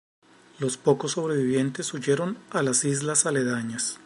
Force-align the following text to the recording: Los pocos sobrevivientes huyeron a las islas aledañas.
Los 0.57 0.77
pocos 0.77 1.11
sobrevivientes 1.11 1.93
huyeron 1.93 2.39
a 2.49 2.63
las 2.63 2.85
islas 2.85 3.27
aledañas. 3.27 3.99